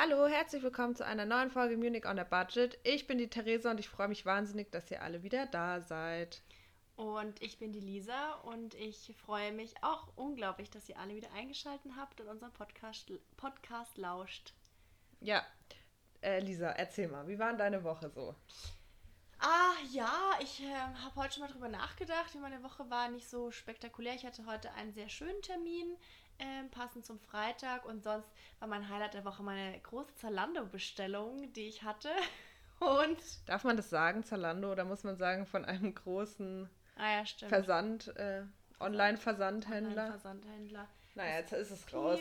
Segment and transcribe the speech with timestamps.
[0.00, 2.78] Hallo, herzlich willkommen zu einer neuen Folge Munich on a Budget.
[2.84, 6.40] Ich bin die Theresa und ich freue mich wahnsinnig, dass ihr alle wieder da seid.
[6.94, 11.32] Und ich bin die Lisa und ich freue mich auch unglaublich, dass ihr alle wieder
[11.32, 14.54] eingeschaltet habt und unseren Podcast, Podcast lauscht.
[15.20, 15.44] Ja,
[16.22, 18.36] äh, Lisa, erzähl mal, wie war denn deine Woche so?
[19.40, 22.32] Ah ja, ich äh, habe heute schon mal drüber nachgedacht.
[22.34, 24.14] Wie meine Woche war nicht so spektakulär.
[24.14, 25.96] Ich hatte heute einen sehr schönen Termin,
[26.38, 27.84] äh, passend zum Freitag.
[27.84, 28.28] Und sonst
[28.58, 32.10] war mein Highlight der Woche meine große Zalando-Bestellung, die ich hatte.
[32.80, 37.26] Und Darf man das sagen, Zalando, oder muss man sagen, von einem großen ah, ja,
[37.26, 37.48] stimmt.
[37.48, 38.42] Versand, äh,
[38.78, 40.04] Online-Versandhändler?
[40.04, 40.88] Online-Versandhändler.
[41.16, 42.20] naja, jetzt ist es raus.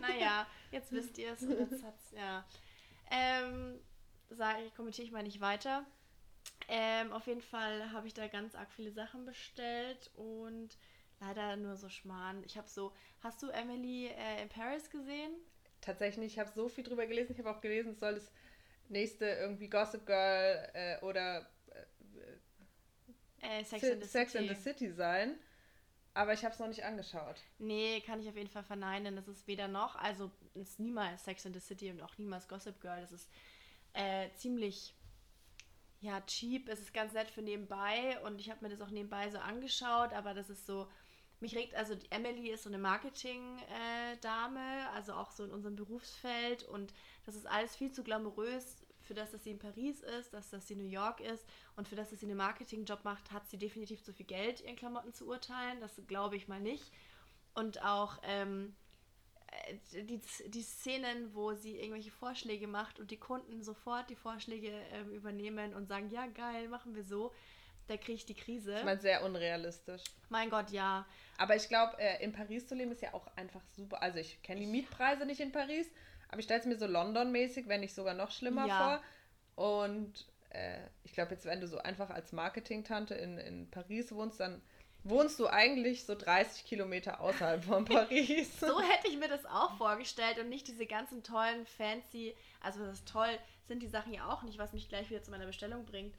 [0.00, 1.42] Naja, jetzt wisst ihr es.
[1.42, 2.44] Jetzt hat's, ja.
[3.12, 3.78] Ähm,
[4.30, 5.84] sage ich, kommentiere ich mal nicht weiter.
[6.68, 10.76] Ähm, auf jeden Fall habe ich da ganz arg viele Sachen bestellt und
[11.20, 12.42] leider nur so Schmarrn.
[12.44, 15.32] Ich habe so, hast du Emily äh, in Paris gesehen?
[15.80, 17.32] Tatsächlich, ich habe so viel drüber gelesen.
[17.32, 18.32] Ich habe auch gelesen, es soll das
[18.88, 21.48] nächste irgendwie Gossip Girl äh, oder
[23.42, 24.44] Äh, Sex, Si- in the Sex City.
[24.48, 25.38] in the City sein.
[26.12, 27.36] Aber ich habe es noch nicht angeschaut.
[27.58, 29.14] Nee, kann ich auf jeden Fall verneinen.
[29.16, 32.48] Das ist weder noch, also es ist niemals Sex in the City und auch niemals
[32.48, 33.00] Gossip Girl.
[33.00, 33.30] Das ist
[33.92, 34.94] äh, ziemlich,
[36.00, 36.68] ja, cheap.
[36.68, 40.12] Es ist ganz nett für nebenbei und ich habe mir das auch nebenbei so angeschaut,
[40.12, 40.88] aber das ist so,
[41.40, 46.64] mich regt, also die Emily ist so eine Marketing-Dame, also auch so in unserem Berufsfeld
[46.64, 46.92] und
[47.24, 50.68] das ist alles viel zu glamourös für das, dass sie in Paris ist, dass, dass
[50.68, 54.04] sie New York ist und für das, dass sie einen Marketingjob macht, hat sie definitiv
[54.04, 55.80] zu viel Geld, ihren Klamotten zu urteilen.
[55.80, 56.92] Das glaube ich mal nicht.
[57.54, 58.76] Und auch ähm,
[59.48, 64.70] äh, die, die Szenen, wo sie irgendwelche Vorschläge macht und die Kunden sofort die Vorschläge
[64.92, 67.32] ähm, übernehmen und sagen, ja geil, machen wir so,
[67.90, 68.74] da kriege ich die Krise.
[68.78, 70.02] Ich meine, sehr unrealistisch.
[70.28, 71.04] mein Gott, ja.
[71.38, 74.00] Aber ich glaube, äh, in Paris zu leben ist ja auch einfach super.
[74.02, 75.88] Also ich kenne die Mietpreise nicht in Paris,
[76.28, 79.00] aber ich stelle es mir so London-mäßig, wenn nicht sogar noch schlimmer Ja.
[79.56, 79.74] vor.
[79.80, 84.38] Und äh, ich glaube jetzt, wenn du so einfach als Marketing-Tante in, in Paris wohnst,
[84.40, 84.62] dann
[85.02, 88.60] wohnst du eigentlich so 30 Kilometer außerhalb von Paris.
[88.60, 92.98] So hätte ich mir das auch vorgestellt und nicht diese ganzen tollen, fancy, also das
[92.98, 95.86] ist toll, sind die Sachen ja auch nicht, was mich gleich wieder zu meiner Bestellung
[95.86, 96.14] bringt.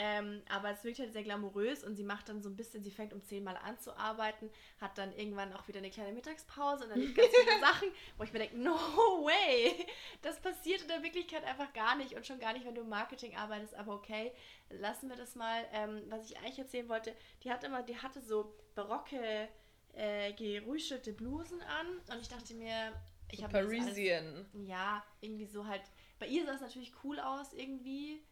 [0.00, 2.92] Ähm, aber es wirkt halt sehr glamourös und sie macht dann so ein bisschen, sie
[2.92, 4.48] fängt um 10 Mal an zu arbeiten,
[4.80, 8.22] hat dann irgendwann auch wieder eine kleine Mittagspause und dann liegt ganz viele Sachen, wo
[8.22, 8.74] ich mir denke, no
[9.24, 9.84] way,
[10.22, 12.88] das passiert in der Wirklichkeit einfach gar nicht und schon gar nicht, wenn du im
[12.88, 14.30] Marketing arbeitest, aber okay,
[14.70, 15.66] lassen wir das mal.
[15.72, 19.48] Ähm, was ich eigentlich erzählen wollte, die hat immer, die hatte so barocke,
[19.94, 22.92] äh, gerüschelte Blusen an und ich dachte mir,
[23.32, 24.46] ich so habe das alles- Parisian.
[24.64, 25.82] ja, irgendwie so halt.
[26.20, 28.22] Bei ihr sah es natürlich cool aus irgendwie,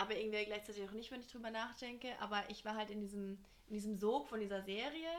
[0.00, 2.08] aber irgendwie gleichzeitig auch nicht, wenn ich drüber nachdenke.
[2.20, 3.38] Aber ich war halt in diesem,
[3.68, 5.10] in diesem Sog von dieser Serie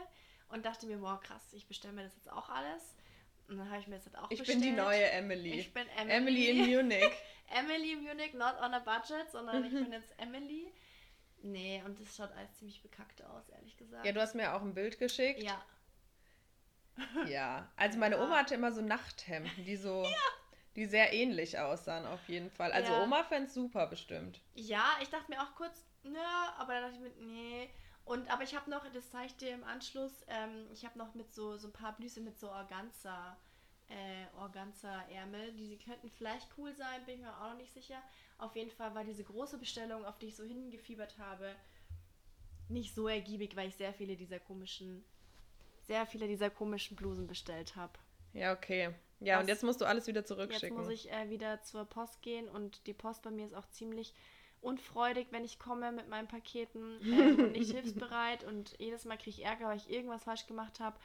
[0.50, 2.96] und dachte mir, wow, krass, ich bestelle mir das jetzt auch alles.
[3.48, 4.60] Und dann habe ich mir das jetzt auch Ich bestellt.
[4.62, 5.60] bin die neue Emily.
[5.60, 6.74] Ich bin Emily Emily.
[6.74, 7.12] in Munich.
[7.54, 10.72] Emily Munich, not on a budget, sondern ich bin jetzt Emily.
[11.44, 14.06] Nee, und das schaut alles ziemlich bekackt aus, ehrlich gesagt.
[14.06, 15.42] Ja, du hast mir auch ein Bild geschickt.
[15.44, 15.62] Ja,
[17.28, 18.24] Ja, also meine Ja.
[18.24, 20.06] Oma hatte immer so Nachthemden, die so,
[20.76, 22.72] die sehr ähnlich aussahen auf jeden Fall.
[22.72, 23.04] Also Ja.
[23.04, 24.40] Oma fände es super bestimmt.
[24.56, 27.70] Ja, ich dachte mir auch kurz, ja, aber dann dachte ich mir, nee.
[28.06, 31.14] Und aber ich habe noch, das zeige ich dir im Anschluss, ähm, ich habe noch
[31.14, 33.38] mit so, so ein paar Blüse mit so Organza,
[33.90, 38.02] äh, Organza-Ärmel, die sie könnten vielleicht cool sein, bin ich mir auch noch nicht sicher.
[38.38, 41.56] Auf jeden Fall war diese große Bestellung, auf die ich so hingefiebert habe,
[42.70, 45.04] nicht so ergiebig, weil ich sehr viele dieser komischen,
[45.84, 47.94] sehr viele dieser komischen Blusen bestellt habe.
[48.34, 48.94] Ja, okay.
[49.20, 50.78] Ja, und Was- jetzt musst du alles wieder Jetzt zurückschicken.
[50.78, 54.14] muss ich äh, wieder zur Post gehen und die Post bei mir ist auch ziemlich
[54.62, 59.32] unfreudig, wenn ich komme mit meinen Paketen ähm, und nicht hilfsbereit und jedes Mal kriege
[59.32, 60.98] ich Ärger, weil ich irgendwas falsch gemacht habe.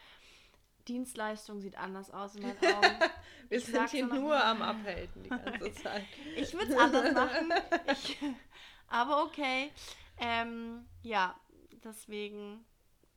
[0.89, 2.97] Dienstleistung sieht anders aus in meinen Augen.
[3.49, 4.43] Wir ich sind hier nur mal.
[4.43, 6.05] am Abhalten die ganze Zeit.
[6.37, 7.53] Ich würde es anders machen.
[7.93, 8.19] Ich,
[8.89, 9.73] aber okay.
[10.19, 11.35] Ähm, ja,
[11.85, 12.65] deswegen.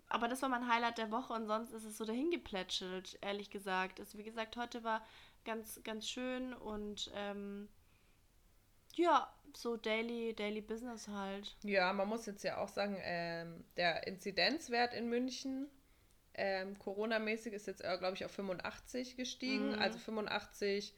[0.10, 4.00] Aber das war mein Highlight der Woche und sonst ist es so dahingeplätschelt, ehrlich gesagt.
[4.00, 5.06] Also wie gesagt, heute war
[5.46, 7.70] ganz, ganz schön und ähm,
[8.96, 11.56] ja, so Daily, Daily Business halt.
[11.64, 15.70] Ja, man muss jetzt ja auch sagen, ähm, der Inzidenzwert in München,
[16.34, 19.74] ähm, Corona-mäßig, ist jetzt, glaube ich, auf 85 gestiegen.
[19.74, 19.80] Mhm.
[19.80, 20.96] Also 85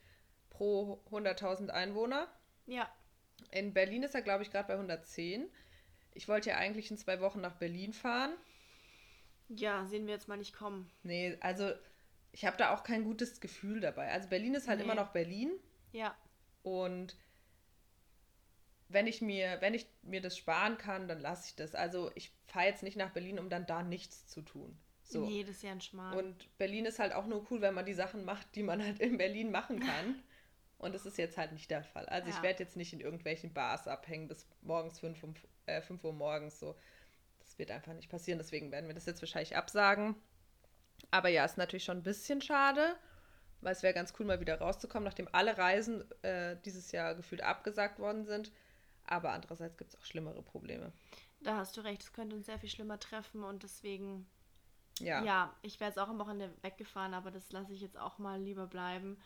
[0.49, 2.27] pro 100.000 Einwohner.
[2.65, 2.89] Ja,
[3.51, 5.49] In Berlin ist er, glaube ich, gerade bei 110.
[6.13, 8.33] Ich wollte ja eigentlich in zwei Wochen nach Berlin fahren.
[9.55, 10.89] Ja, sehen wir jetzt mal nicht kommen.
[11.03, 11.71] Nee, also
[12.31, 14.11] ich habe da auch kein gutes Gefühl dabei.
[14.11, 14.85] Also Berlin ist halt Nee.
[14.85, 15.51] immer noch Berlin.
[15.91, 16.15] Ja,
[16.63, 17.17] Und
[18.87, 21.75] wenn ich mir, wenn ich mir das sparen kann, dann lasse ich das.
[21.75, 24.77] Also ich fahre jetzt nicht nach Berlin, um dann da nichts zu tun.
[25.03, 25.25] So.
[25.25, 26.17] nee, das ist ja ein Schmarrn.
[26.17, 28.99] Und Berlin ist halt auch nur cool, wenn man die Sachen macht, die man halt
[28.99, 30.21] in Berlin machen kann.
[30.77, 32.05] Und das ist jetzt halt nicht der Fall.
[32.07, 32.35] Also Ja.
[32.35, 35.33] ich werde jetzt nicht in irgendwelchen Bars abhängen bis morgens 5, um,
[35.67, 36.75] äh, 5 Uhr morgens so.
[37.51, 38.39] Das wird einfach nicht passieren.
[38.39, 40.15] Deswegen werden wir das jetzt wahrscheinlich absagen.
[41.09, 42.95] Aber ja, ist natürlich schon ein bisschen schade,
[43.59, 47.41] weil es wäre ganz cool, mal wieder rauszukommen, nachdem alle Reisen äh, dieses Jahr gefühlt
[47.41, 48.53] abgesagt worden sind.
[49.05, 50.93] Aber andererseits gibt es auch schlimmere Probleme.
[51.41, 54.27] Da hast du recht, es könnte uns sehr viel schlimmer treffen und deswegen,
[54.99, 55.21] Ja.
[55.25, 58.39] ja, ich wäre jetzt auch am Wochenende weggefahren, aber das lasse ich jetzt auch mal
[58.39, 59.17] lieber bleiben.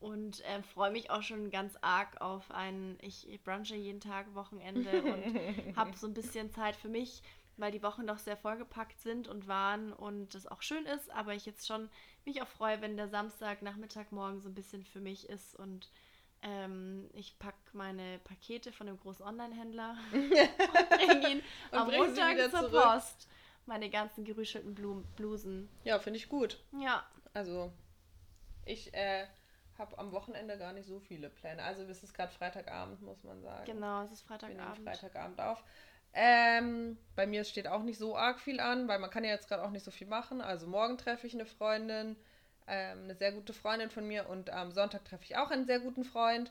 [0.00, 5.02] Und äh, freue mich auch schon ganz arg auf ein, ich brunche jeden Tag Wochenende
[5.02, 7.22] und habe so ein bisschen Zeit für mich,
[7.60, 11.34] weil die Wochen doch sehr vollgepackt sind und waren und das auch schön ist, aber
[11.34, 11.88] ich jetzt schon
[12.24, 15.90] mich auch freue, wenn der Samstag, Nachmittag, morgen so ein bisschen für mich ist und
[16.42, 20.30] ähm, ich packe meine Pakete von dem großen Online-Händler und
[20.90, 22.82] bringe ihn Und am bring Montag zur zurück.
[22.82, 23.28] Post.
[23.66, 25.68] Meine ganzen gerüschelten Blumen, Blusen.
[25.84, 26.58] Ja, finde ich gut.
[26.80, 27.04] Ja,
[27.34, 27.70] Also,
[28.64, 29.26] ich äh,
[29.78, 31.62] habe am Wochenende gar nicht so viele Pläne.
[31.62, 33.64] Also, es ist gerade Freitagabend, muss man sagen.
[33.66, 34.84] genau, es ist Wir nehmen Freitagabend.
[34.88, 35.62] Freitagabend auf.
[36.12, 39.48] Ähm, bei mir steht auch nicht so arg viel an, weil man kann ja jetzt
[39.48, 40.40] gerade auch nicht so viel machen.
[40.40, 42.16] Also morgen treffe ich eine Freundin,
[42.66, 45.78] ähm, eine sehr gute Freundin von mir und am Sonntag treffe ich auch einen sehr
[45.80, 46.50] guten Freund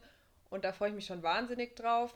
[0.49, 2.15] und da freue ich mich schon wahnsinnig drauf.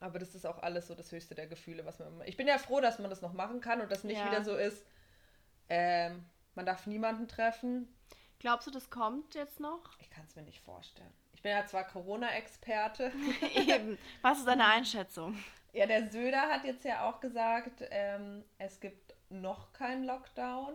[0.00, 2.20] Aber das ist auch alles so das höchste der Gefühle, was man.
[2.26, 4.26] Ich bin ja froh, dass man das noch machen kann und das nicht Ja.
[4.26, 4.84] wieder so ist.
[5.70, 6.22] Ähm,
[6.54, 7.88] man darf niemanden treffen.
[8.38, 9.80] Glaubst du, das kommt jetzt noch?
[10.00, 11.10] Ich kann es mir nicht vorstellen.
[11.32, 13.10] Ich bin ja zwar Corona-Experte.
[13.54, 13.96] Eben.
[14.20, 15.36] Was ist deine Einschätzung?
[15.76, 20.74] Ja, der Söder hat jetzt ja auch gesagt, ähm, es gibt noch keinen Lockdown.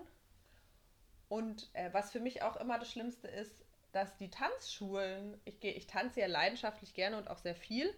[1.28, 5.72] Und äh, was für mich auch immer das Schlimmste ist, dass die Tanzschulen, ich, geh,
[5.72, 7.92] ich tanze ja leidenschaftlich gerne und auch sehr viel.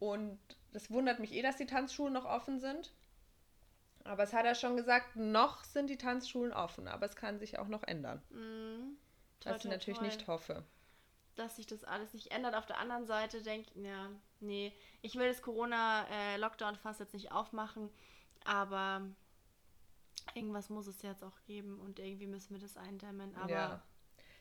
[0.00, 0.40] Und
[0.72, 2.92] das wundert mich eh, dass die Tanzschulen noch offen sind.
[4.02, 7.60] Aber es hat er schon gesagt, noch sind die Tanzschulen offen, aber es kann sich
[7.60, 8.20] auch noch ändern.
[8.30, 8.96] Mm,
[9.38, 10.06] toi, Was ich natürlich toi.
[10.06, 10.64] nicht hoffe.
[11.38, 12.54] Dass sich das alles nicht ändert.
[12.54, 17.90] Auf der anderen Seite denke ich, ja, nee, ich will das Corona-Lockdown-Fass jetzt nicht aufmachen,
[18.44, 19.02] aber
[20.34, 23.34] irgendwas muss es jetzt auch geben und irgendwie müssen wir das eindämmen.
[23.36, 23.82] Aber ja.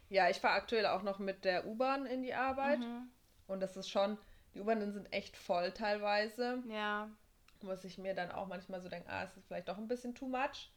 [0.10, 2.80] ja, ich fahre aktuell auch noch mit der U-Bahn in die Arbeit.
[2.80, 3.10] Mhm,
[3.48, 4.18] Und das ist schon,
[4.54, 6.64] die U-Bahnen sind echt voll teilweise.
[6.70, 7.10] ja,
[7.62, 10.16] Was ich mir dann auch manchmal so denke, ah, es ist vielleicht doch ein bisschen
[10.16, 10.72] too much.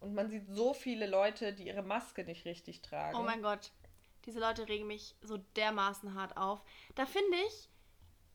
[0.00, 3.16] Und man sieht so viele Leute, die ihre Maske nicht richtig tragen.
[3.16, 3.70] oh mein Gott,
[4.26, 6.62] diese Leute regen mich so dermaßen hart auf.
[6.94, 7.68] Da finde ich,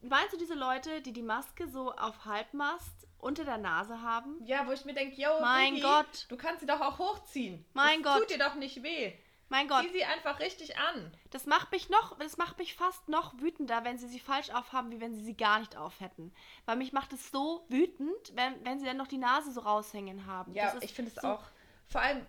[0.01, 4.37] meinst du diese Leute, die die Maske so auf Halbmast unter der Nase haben?
[4.45, 6.25] Ja, wo ich mir denke, yo, Mein Diggi, Gott.
[6.29, 7.65] du kannst sie doch auch hochziehen.
[7.73, 8.21] Mein das Gott.
[8.23, 9.13] tut dir doch nicht weh.
[9.49, 11.15] Mein Gott, Zieh sie einfach richtig an.
[11.29, 14.91] Das macht mich noch, das macht mich fast noch wütender, wenn sie sie falsch aufhaben,
[14.91, 16.33] wie wenn sie sie gar nicht auf hätten.
[16.65, 20.25] Weil mich macht es so wütend, wenn, wenn sie dann noch die Nase so raushängen
[20.25, 20.53] haben.
[20.53, 21.43] Ja, ich finde es so- auch.
[21.87, 22.25] Vor allem,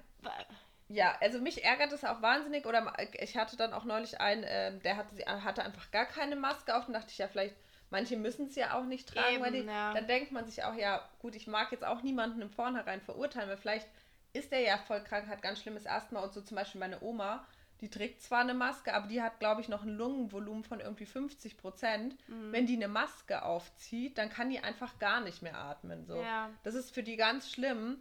[0.88, 2.66] ja, also mich ärgert es auch wahnsinnig.
[2.66, 5.14] Oder ich hatte dann auch neulich einen, ähm, der hatte,
[5.44, 6.88] hatte einfach gar keine Maske auf.
[6.88, 7.54] Und dachte ich ja, vielleicht,
[7.90, 9.40] manche müssen es ja auch nicht tragen.
[9.40, 9.92] weil die, Eben, ja.
[9.92, 13.48] Dann denkt man sich auch, ja, gut, ich mag jetzt auch niemanden im Vornherein verurteilen,
[13.48, 13.88] weil vielleicht
[14.32, 17.46] ist der ja voll krank, hat ganz schlimmes Asthma und so zum Beispiel meine Oma.
[17.80, 21.06] Die trägt zwar eine Maske, aber die hat, glaube ich, noch ein Lungenvolumen von irgendwie
[21.06, 22.16] 50 Prozent.
[22.28, 22.52] Mhm.
[22.52, 26.04] Wenn die eine Maske aufzieht, dann kann die einfach gar nicht mehr atmen.
[26.04, 26.20] So.
[26.20, 26.50] Ja.
[26.64, 28.00] Das ist für die ganz schlimm.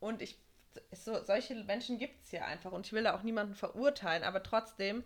[0.00, 0.38] Und ich,
[0.92, 2.72] so, solche Menschen gibt es ja einfach.
[2.72, 5.04] Und ich will da auch niemanden verurteilen, aber trotzdem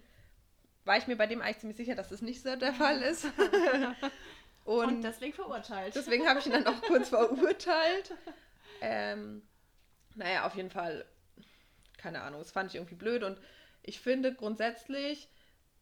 [0.84, 3.26] war ich mir bei dem eigentlich ziemlich sicher, dass das nicht so der Fall ist.
[4.64, 5.94] und, Und deswegen verurteilt.
[5.94, 8.12] deswegen habe ich ihn dann auch kurz verurteilt.
[8.80, 9.42] Ähm,
[10.14, 11.04] naja, auf jeden Fall,
[11.98, 13.22] keine Ahnung, das fand ich irgendwie blöd.
[13.22, 13.38] Und
[13.82, 15.28] ich finde grundsätzlich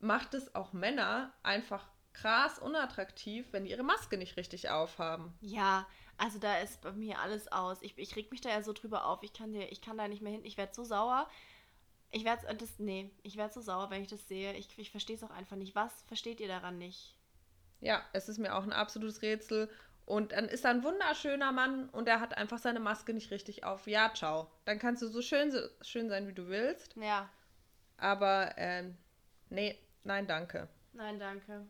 [0.01, 5.33] macht es auch Männer einfach krass unattraktiv, wenn die ihre Maske nicht richtig aufhaben.
[5.41, 5.87] Ja,
[6.21, 7.79] also da ist bei mir alles aus.
[7.83, 9.23] Ich, ich reg mich da ja so drüber auf.
[9.23, 10.45] Ich kann, dir, ich kann da nicht mehr hin.
[10.45, 11.29] Ich werde so sauer.
[12.11, 14.55] Ich werde das, nee, ich werde so sauer, wenn ich das sehe.
[14.55, 15.75] Ich, ich verstehe es auch einfach nicht.
[15.75, 17.17] Was versteht ihr daran nicht?
[17.81, 19.71] Ja, es ist mir auch ein absolutes Rätsel.
[20.05, 23.65] Und dann ist da ein wunderschöner Mann und er hat einfach seine Maske nicht richtig
[23.65, 23.87] auf.
[23.87, 24.51] Ja, ciao.
[24.65, 26.97] Dann kannst du so schön, so schön sein, wie du willst.
[26.97, 27.31] Ja,
[27.99, 28.97] Aber, ähm,
[29.51, 30.69] nee, nein, danke.
[30.93, 31.67] Nein, danke.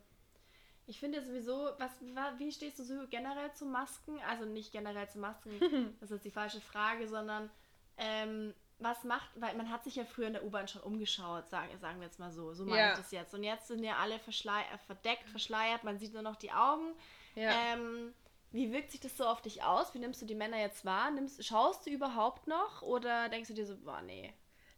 [0.90, 4.18] Ich finde sowieso, was, wa- wie stehst du so generell zu Masken?
[4.28, 5.52] Also nicht generell zu Masken,
[6.00, 7.48] das ist die falsche Frage, sondern
[7.96, 11.78] ähm, was macht, weil man hat sich ja früher in der U-Bahn schon umgeschaut, sagen,
[11.78, 12.52] sagen wir jetzt mal so.
[12.54, 12.90] So meine Ja.
[12.92, 13.34] ich das jetzt.
[13.34, 16.94] Und jetzt sind ja alle verschlei äh, verdeckt, verschleiert, man sieht nur noch die Augen.
[17.36, 17.52] Ja.
[17.72, 18.12] Ähm,
[18.50, 19.94] wie wirkt sich das so auf dich aus?
[19.94, 21.10] Wie nimmst du die Männer jetzt wahr?
[21.12, 24.32] Nimmst, schaust du überhaupt noch oder denkst du dir so, boah, nee.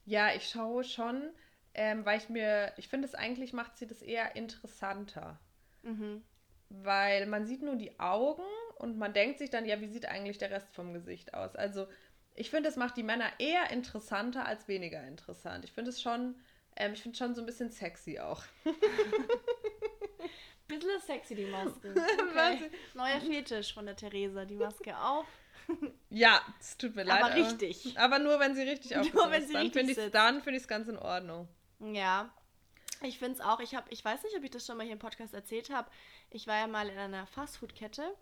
[0.05, 1.31] Ja, ich schaue schon,
[1.73, 5.39] ähm, weil ich mir, ich finde es eigentlich macht sie das eher interessanter.
[5.83, 6.23] Mhm.
[6.71, 8.43] Weil man sieht nur die Augen
[8.77, 11.55] und man denkt sich dann, ja, wie sieht eigentlich der Rest vom Gesicht aus?
[11.55, 11.87] Also,
[12.35, 15.65] ich finde, es macht die Männer eher interessanter als weniger interessant.
[15.65, 16.35] Ich finde es schon
[16.77, 18.43] Ähm, ich finde schon so ein bisschen sexy auch.
[20.69, 21.95] Bisschen sexy, die Masken.
[22.33, 22.71] Okay.
[22.95, 25.27] Neuer Fetisch von der Theresa, die Maske auf.
[26.11, 27.23] Ja, es tut mir leid.
[27.23, 27.97] Aber richtig.
[27.99, 30.15] Aber nur, wenn sie richtig aufgesetzt wenn sie Dann richtig ich sitzt.
[30.15, 31.49] dann finde ich es ganz in Ordnung.
[31.79, 32.31] Ja.
[33.05, 34.95] Ich finde es auch, ich, hab, ich weiß nicht, ob ich das schon mal hier
[34.95, 35.91] im Podcast erzählt habe.
[36.31, 38.15] Ich war ja mal in einer Fastfood-Kette,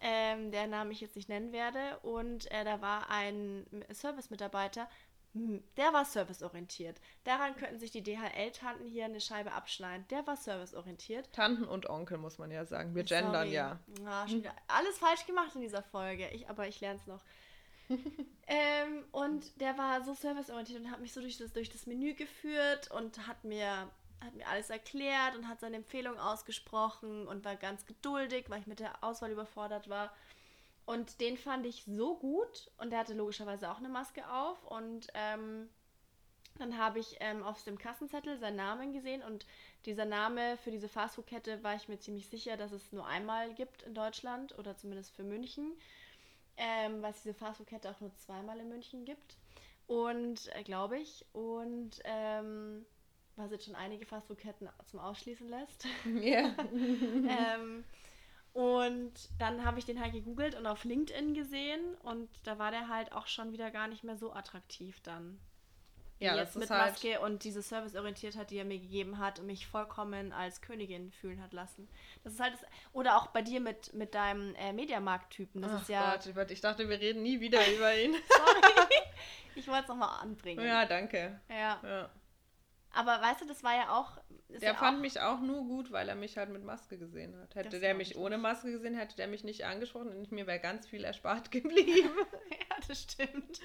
[0.00, 1.98] ähm, deren Namen ich jetzt nicht nennen werde.
[2.02, 4.88] Und äh, da war ein Service-Mitarbeiter,
[5.34, 7.00] hm, der war serviceorientiert.
[7.24, 10.06] Daran könnten sich die DHL-Tanten hier eine Scheibe abschneiden.
[10.08, 11.32] Der war serviceorientiert.
[11.32, 12.94] Tanten und Onkel, muss man ja sagen.
[12.94, 13.80] Wir gendern ja.
[14.06, 16.28] Ah, wieder alles falsch gemacht in dieser Folge.
[16.30, 17.20] Ich, aber ich lerne es noch.
[18.46, 22.14] ähm, und der war so serviceorientiert und hat mich so durch das, durch das Menü
[22.14, 27.56] geführt und hat mir, hat mir alles erklärt und hat seine Empfehlung ausgesprochen und war
[27.56, 30.12] ganz geduldig, weil ich mit der Auswahl überfordert war.
[30.86, 35.06] Und den fand ich so gut und der hatte logischerweise auch eine Maske auf und
[35.14, 35.70] ähm,
[36.58, 39.46] dann habe ich ähm, auf dem Kassenzettel seinen Namen gesehen und
[39.86, 43.82] dieser Name für diese Fastfood-Kette war ich mir ziemlich sicher, dass es nur einmal gibt
[43.82, 45.72] in Deutschland oder zumindest für München,
[46.56, 49.36] ähm, weil es diese Fastfood-Kette auch nur zweimal in München gibt.
[49.86, 51.26] Und äh, glaube ich.
[51.32, 52.86] Und ähm,
[53.36, 55.86] was jetzt schon einige Fastfood-Ketten zum Ausschließen lässt.
[56.20, 56.54] Ja.
[56.72, 57.84] ähm,
[58.52, 62.88] und dann habe ich den halt gegoogelt und auf LinkedIn gesehen und da war der
[62.88, 65.38] halt auch schon wieder gar nicht mehr so attraktiv dann.
[66.20, 66.92] Ja, jetzt mit halt.
[66.92, 71.42] Maske und diese Serviceorientiertheit, die er mir gegeben hat und mich vollkommen als Königin fühlen
[71.42, 71.88] hat lassen.
[72.22, 72.60] Das ist halt das,
[72.92, 75.60] oder auch bei dir mit, mit deinem äh, Mediamarkt-Typen.
[75.60, 76.16] Das Ach ist ja.
[76.34, 78.14] Gott, ich dachte, wir reden nie wieder über ihn.
[78.28, 79.02] Sorry.
[79.56, 80.64] ich wollte es nochmal anbringen.
[80.64, 81.40] ja, danke.
[81.48, 81.80] ja.
[81.82, 82.10] Ja.
[82.94, 84.18] Aber weißt du, das war ja auch.
[84.48, 87.36] Der ja fand auch, mich auch nur gut, weil er mich halt mit Maske gesehen
[87.40, 87.54] hat.
[87.56, 88.38] Hätte der mich ich ohne.
[88.38, 92.10] Maske gesehen, hätte der mich nicht angesprochen und mir wäre ganz viel erspart geblieben.
[92.50, 93.60] Ja, das stimmt.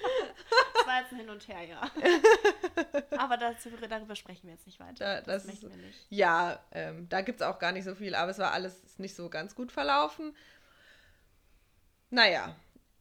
[0.75, 1.81] Das war jetzt ein Hin und Her, ja.
[3.17, 4.93] Aber dazu, darüber sprechen wir jetzt nicht weiter.
[5.05, 6.05] Da- das das möchten wir nicht.
[6.09, 9.15] Ja, ähm, da gibt es auch gar nicht so viel, aber es war alles nicht
[9.15, 10.35] so ganz gut verlaufen.
[12.09, 12.55] Naja,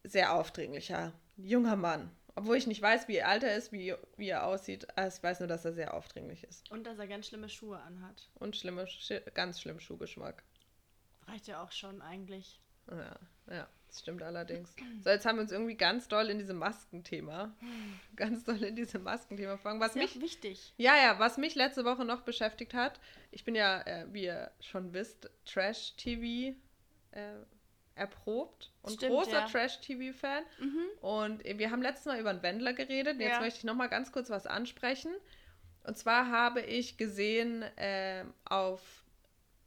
[0.05, 2.11] sehr aufdringlicher junger Mann.
[2.39, 4.87] Obwohl ich nicht weiß, wie alt er ist, wie, wie er aussieht.
[4.97, 6.71] Ah, Ich weiß nur, dass er sehr aufdringlich ist.
[6.71, 8.31] Und dass er ganz schlimme Schuhe anhat.
[8.35, 8.87] Und schlimme,
[9.35, 10.45] ganz schlimm Schuhgeschmack.
[11.27, 12.61] Reicht ja auch schon eigentlich.
[12.89, 13.19] Ja,
[13.51, 14.73] ja, das stimmt allerdings.
[15.03, 17.57] So, jetzt haben wir uns irgendwie ganz doll in diesem Maskenthema,
[18.15, 19.81] ganz doll in diesem Maskenthema gefangen.
[19.81, 20.73] Was mich wichtig.
[20.77, 23.01] Ja, ja, was mich letzte Woche noch beschäftigt hat,
[23.33, 26.57] ich bin ja, äh, wie ihr schon wisst, Trash-TV
[27.11, 27.33] äh,
[27.99, 29.47] erprobt und Stimmt, großer ja.
[29.47, 30.45] Trash-TV-Fan.
[30.61, 30.83] Mhm.
[31.01, 33.21] Und äh, wir haben letztes Mal über einen Wendler geredet.
[33.21, 33.41] Jetzt Ja.
[33.41, 35.13] möchte ich noch mal ganz kurz was ansprechen.
[35.85, 39.05] Und zwar habe ich gesehen ähm, auf,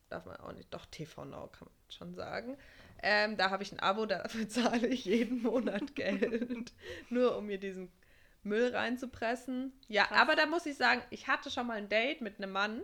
[0.09, 2.57] darf man auch nicht, doch TV Now kann man schon sagen.
[3.03, 6.71] Ähm, da habe ich ein Abo, dafür zahle ich jeden Monat Geld,
[7.09, 7.91] nur um mir diesen
[8.43, 9.73] Müll reinzupressen.
[9.87, 10.19] Ja, Krass.
[10.19, 12.81] aber da muss ich sagen, ich hatte schon mal ein Date mit einem Mann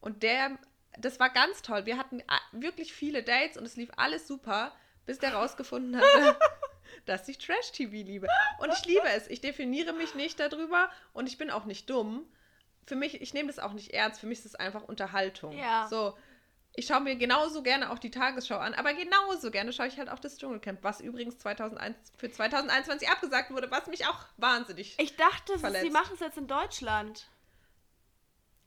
[0.00, 0.58] und der,
[0.98, 1.86] das war ganz toll.
[1.86, 4.72] Wir hatten a- wirklich viele Dates und es lief alles super,
[5.06, 6.38] bis der rausgefunden hatte,
[7.06, 8.28] dass ich Trash-TV liebe.
[8.58, 9.26] Und ich liebe es.
[9.28, 12.26] Ich definiere mich nicht darüber und ich bin auch nicht dumm.
[12.86, 14.20] Für mich, ich nehme das auch nicht ernst.
[14.20, 15.56] Für mich ist es einfach Unterhaltung.
[15.56, 15.86] Ja.
[15.88, 16.16] So,
[16.74, 20.08] ich schaue mir genauso gerne auch die Tagesschau an, aber genauso gerne schaue ich halt
[20.08, 24.94] auch das Dschungelcamp, was übrigens 2001, für 2021 abgesagt wurde, was mich auch wahnsinnig.
[24.98, 25.92] Ich dachte, sie Verletzt.
[25.92, 27.26] machen es jetzt in Deutschland.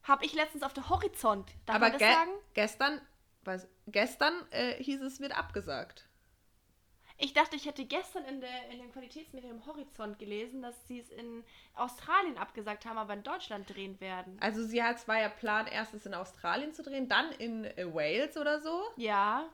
[0.04, 1.52] Hab ich letztens auf der Horizont.
[1.66, 2.32] Darf aber man das ge sagen?
[2.54, 3.02] gestern,
[3.44, 6.08] weiß, gestern äh, hieß es, wird abgesagt.
[7.24, 11.12] Ich dachte, ich hätte gestern in, der, in dem Qualitätsmedium Horizont gelesen, dass sie es
[11.12, 11.44] in
[11.76, 14.38] Australien abgesagt haben, aber in Deutschland drehen werden.
[14.42, 18.38] Also sie hat zwar ja Plan, erstes in Australien zu drehen, dann in äh, Wales
[18.38, 18.82] oder so.
[18.98, 19.48] Ja,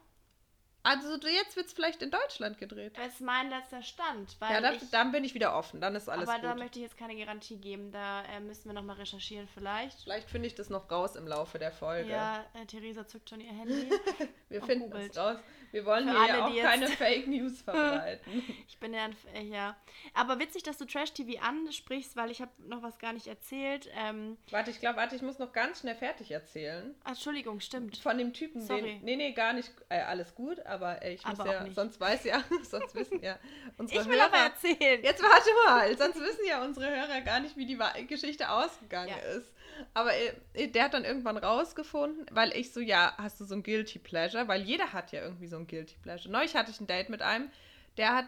[0.88, 2.98] Also jetzt wird es vielleicht in Deutschland gedreht.
[2.98, 4.36] das ist mein letzter Stand.
[4.40, 6.60] Weil Ja, dann, ich, dann bin ich wieder offen, dann ist alles aber da gut.
[6.60, 7.92] möchte ich jetzt keine Garantie geben.
[7.92, 10.00] Da äh, müssen wir nochmal recherchieren vielleicht.
[10.02, 12.10] Vielleicht finde ich das noch raus im Laufe der Folge.
[12.12, 13.90] Ja, äh, Theresa zückt schon ihr Handy.
[14.50, 15.12] Wir finden googelt.
[15.12, 15.38] es raus.
[15.72, 18.44] Wir wollen Für hier alle, ja auch jetzt- keine Fake News verbreiten.
[18.70, 19.76] Ich bin ja, ein, äh, ja.
[20.14, 23.90] Aber witzig, dass du Trash-TV ansprichst, weil ich habe noch was gar nicht erzählt.
[23.98, 26.96] Ähm, warte, ich glaube, warte, ich muss noch ganz schnell fertig erzählen.
[27.06, 27.98] Entschuldigung, stimmt.
[27.98, 28.82] Von dem Typen, Sorry.
[28.84, 29.04] den.
[29.04, 29.72] Nee, nee, gar nicht.
[29.90, 31.64] Äh, alles gut, aber äh, ich muss Aber auch ja.
[31.64, 31.76] nicht.
[31.76, 33.38] Sonst weiß ja, sonst wissen ja
[33.78, 34.26] unsere Ich will Hörer.
[34.28, 35.04] aber erzählen.
[35.04, 39.18] Jetzt warte mal, sonst wissen ja unsere Hörer gar nicht, wie die Geschichte ausgegangen Ja.
[39.38, 39.52] ist.
[39.94, 40.12] Aber
[40.54, 44.00] äh, der hat dann irgendwann rausgefunden, weil ich so, ja, hast du so ein Guilty
[44.00, 44.48] Pleasure?
[44.48, 46.32] Weil jeder hat ja irgendwie so ein Guilty Pleasure.
[46.32, 47.52] Neulich hatte ich ein Date mit einem,
[47.98, 48.26] der hat,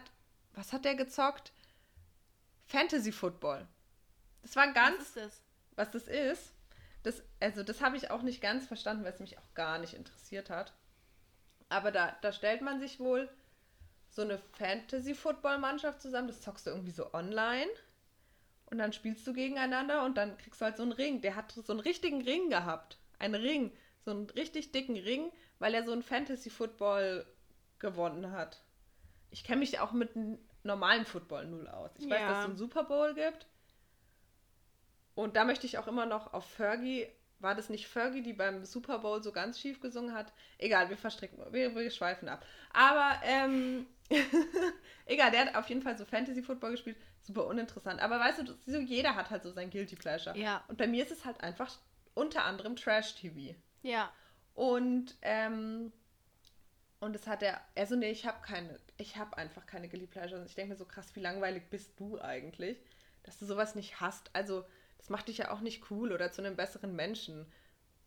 [0.54, 1.52] was hat der gezockt?
[2.66, 3.66] Fantasy Football.
[4.42, 5.42] Das war ein ganz, Was ist das?
[5.76, 6.52] was das ist.
[7.02, 9.94] Das, also das habe ich auch nicht ganz verstanden, weil es mich auch gar nicht
[9.94, 10.72] interessiert hat.
[11.70, 13.28] Aber da, da stellt man sich wohl
[14.10, 16.28] so eine Fantasy-Football-Mannschaft zusammen.
[16.28, 17.70] Das zockst du irgendwie so online.
[18.66, 21.22] Und dann spielst du gegeneinander und dann kriegst du halt so einen Ring.
[21.22, 22.98] Der hat so einen richtigen Ring gehabt.
[23.18, 23.72] Einen Ring.
[24.04, 27.26] So einen richtig dicken Ring, weil er so einen Fantasy-Football
[27.78, 28.62] gewonnen hat.
[29.30, 30.10] Ich kenne mich auch mit
[30.64, 31.90] normalen Football null aus.
[31.98, 32.28] Ich weiß, Ja.
[32.28, 33.46] dass es einen Super Bowl gibt.
[35.14, 37.06] Und da möchte ich auch immer noch auf Fergie.
[37.40, 40.32] War das nicht Fergie, die beim Super Bowl so ganz schief gesungen hat?
[40.58, 42.44] Egal, wir verstricken, wir, wir schweifen ab.
[42.72, 43.86] Aber, ähm,
[45.06, 46.98] egal, der hat auf jeden Fall so Fantasy Football gespielt.
[47.22, 48.00] Super uninteressant.
[48.00, 50.36] Aber weißt du, so jeder hat halt so sein Guilty Pleasure.
[50.36, 50.62] Ja.
[50.68, 51.78] Und bei mir ist es halt einfach
[52.14, 53.56] unter anderem Trash-TV.
[53.82, 54.12] Ja.
[54.54, 55.92] Und, ähm,
[56.98, 60.46] und es hat er, also nee, ich habe keine, ich habe einfach keine Guilty Pleasures.
[60.46, 62.78] Ich denke mir so krass, wie langweilig bist du eigentlich,
[63.22, 64.28] dass du sowas nicht hast.
[64.34, 64.66] Also,
[65.00, 67.50] das macht dich ja auch nicht cool oder zu einem besseren Menschen.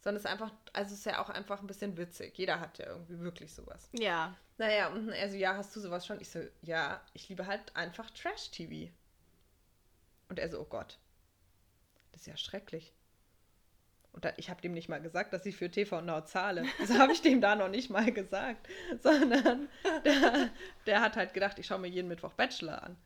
[0.01, 2.37] Sondern es ist einfach, also es ist ja auch einfach ein bisschen witzig.
[2.37, 3.89] Jeder hat ja irgendwie wirklich sowas.
[3.93, 4.37] Ja.
[4.59, 6.21] Naja, und er so, ja, hast du sowas schon?
[6.21, 8.91] Ich so, ja, ich liebe halt einfach Trash-TV.
[10.29, 10.99] Und er so, oh Gott,
[12.11, 12.93] das ist ja schrecklich.
[14.11, 16.63] Und da, ich habe dem nicht mal gesagt, dass ich für TV Now zahle.
[16.79, 18.67] Das habe ich dem da noch nicht mal gesagt.
[19.01, 19.67] Sondern
[20.05, 20.51] der,
[20.85, 22.97] der hat halt gedacht, ich schaue mir jeden Mittwoch Bachelor an.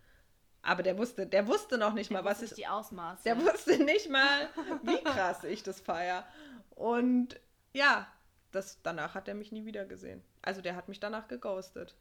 [0.67, 2.57] Aber der wusste, der wusste noch nicht mal, was ist ich.
[2.57, 3.23] die Ausmaße.
[3.23, 4.49] Der wusste nicht mal,
[4.83, 6.27] wie krass ich das feier.
[6.71, 7.39] Und
[7.71, 8.05] ja,
[8.51, 10.21] das, danach hat er mich nie wieder gesehen.
[10.41, 11.95] Also der hat mich danach geghostet.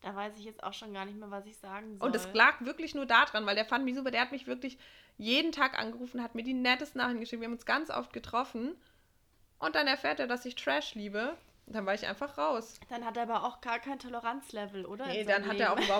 [0.00, 2.06] Da weiß ich jetzt auch schon gar nicht mehr, was ich sagen soll.
[2.06, 4.10] Und es lag wirklich nur daran, weil der fand mich super.
[4.10, 4.78] Der hat mich wirklich
[5.18, 7.42] jeden Tag angerufen, hat mir die nettesten Nachrichten geschrieben.
[7.42, 8.74] Wir haben uns ganz oft getroffen.
[9.58, 11.36] Und dann erfährt er, dass ich Trash liebe.
[11.66, 12.80] Und dann war ich einfach raus.
[12.88, 15.06] Dann hat er aber auch gar kein Toleranzlevel, oder?
[15.08, 15.92] Nee, dann hat er auch Leben.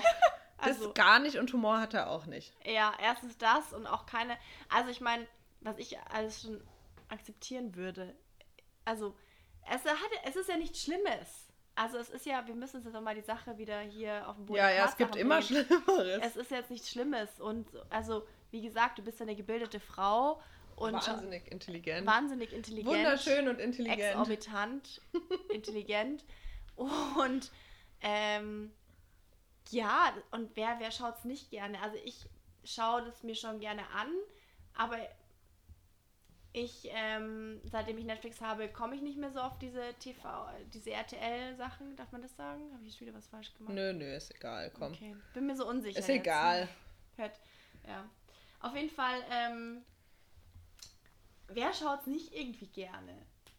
[0.58, 2.52] Überhaupt das Also- gar nicht und Humor hat er auch nicht.
[2.64, 4.36] Ja, erstens das und auch keine.
[4.68, 5.26] Also ich meine,
[5.60, 6.60] was ich alles schon
[7.08, 8.14] akzeptieren würde.
[8.84, 9.16] Also,
[9.70, 11.46] es, hat, es ist ja nichts Schlimmes.
[11.74, 14.58] Also es ist ja, wir müssen jetzt mal die Sache wieder hier auf den Boden
[14.58, 15.40] Ja, ja, es gibt immer.
[15.42, 16.20] Schlimmeres.
[16.22, 17.38] Es ist jetzt nichts Schlimmes.
[17.38, 20.40] Und also, wie gesagt, du bist ja eine gebildete Frau
[20.76, 22.06] und Wahnsinnig intelligent.
[22.06, 22.96] wahnsinnig intelligent.
[22.96, 24.00] Wunderschön und intelligent.
[24.00, 25.00] exorbitant,
[25.52, 26.24] intelligent
[26.76, 27.50] und
[28.00, 28.72] ähm,
[29.70, 31.80] ja, und wer, wer schaut es nicht gerne?
[31.82, 32.28] Also ich
[32.64, 34.08] schaue das mir schon gerne an,
[34.74, 34.98] aber
[36.52, 40.90] ich, ähm, seitdem ich Netflix habe, komme ich nicht mehr so auf diese TV, diese
[40.90, 42.72] RTL-Sachen, darf man das sagen?
[42.72, 43.74] Habe ich schon wieder was falsch gemacht?
[43.74, 44.92] Nö, nö, ist egal, komm.
[44.92, 45.98] Okay, bin mir so unsicher.
[45.98, 46.20] Ist jetzt.
[46.20, 46.68] egal.
[47.16, 47.38] Hört,
[47.86, 48.08] ja.
[48.60, 49.84] Auf jeden Fall, ähm,
[51.48, 53.14] wer schaut es nicht irgendwie gerne?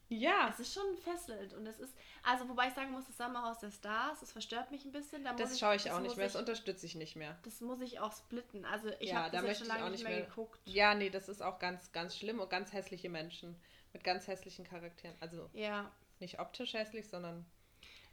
[0.09, 3.59] Ja, Es ist schon fesselnd und es ist, also wobei ich sagen muss, das Sommerhaus
[3.59, 5.23] der Stars, das verstört mich ein bisschen.
[5.23, 7.37] Da das schaue ich das auch nicht mehr, das Ich, unterstütze ich nicht mehr.
[7.43, 8.65] das muss ich auch splitten.
[8.65, 10.59] Also ich Ja, habe da das möchte schon ich lange auch nicht mehr, mehr- geguckt.
[10.65, 13.55] Ja, nee, das ist auch ganz, ganz schlimm und ganz hässliche Menschen
[13.93, 15.15] mit ganz hässlichen Charakteren.
[15.19, 17.45] Also Ja, nicht optisch hässlich, sondern.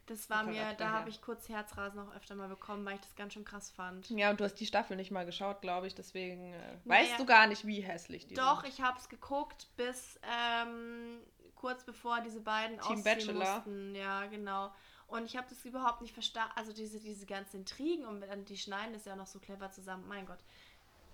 [0.06, 3.16] das war mir, da habe ich kurz Herzrasen auch öfter mal bekommen, weil ich das
[3.16, 4.08] ganz schön krass fand.
[4.10, 7.02] Ja, und du hast die Staffel nicht mal geschaut, glaube ich, deswegen äh, Naja.
[7.08, 8.72] weißt du gar nicht, wie hässlich die Doch, sind.
[8.72, 11.18] ich habe es geguckt bis ähm,
[11.66, 13.54] kurz bevor diese beiden Team ausziehen Bachelor.
[13.56, 13.94] mussten.
[13.94, 14.72] Ja, genau.
[15.08, 16.52] Und ich habe das überhaupt nicht verstanden.
[16.56, 20.06] Also diese, diese ganzen Intrigen und dann die schneiden das ja noch so clever zusammen.
[20.08, 20.38] Mein Gott.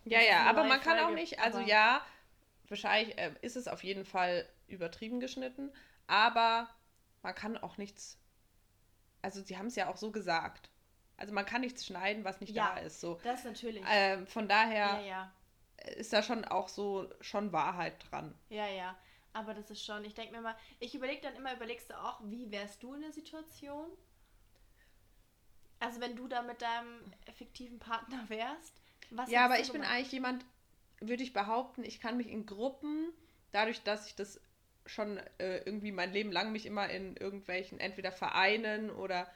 [0.05, 2.01] Ja, ja, aber man kann auch Folge, nicht, also aber- ja,
[2.69, 5.71] wahrscheinlich äh, ist es auf jeden Fall übertrieben geschnitten,
[6.07, 6.69] aber
[7.23, 8.19] man kann auch nichts,
[9.23, 10.71] also sie haben es ja auch so gesagt.
[11.19, 12.75] Also man kann nichts schneiden, was nicht Ja.
[12.75, 13.01] da ist.
[13.01, 13.21] So.
[13.23, 13.85] Das natürlich.
[13.89, 15.33] Ähm, von daher ja, ja.
[15.97, 18.35] ist da schon auch so schon Wahrheit dran.
[18.49, 18.97] Ja, ja.
[19.35, 22.21] Aber das ist schon, ich denke mir mal, ich überlege dann immer, überlegst du auch,
[22.25, 23.91] wie wärst du in der Situation?
[25.81, 28.81] Also wenn du da mit deinem fiktiven Partner wärst?
[29.11, 29.91] Was Ja, aber ich du bin gemacht?
[29.91, 30.45] eigentlich jemand,
[31.01, 33.13] würde ich behaupten, ich kann mich in Gruppen,
[33.53, 34.41] dadurch, dass ich das
[34.87, 39.29] schon äh, irgendwie mein Leben lang mich immer in irgendwelchen entweder Vereinen oder